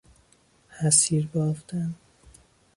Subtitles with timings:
[0.69, 1.95] حصیر بافتن